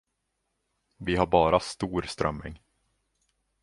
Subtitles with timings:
[0.97, 2.59] Vi har bara stor strömming.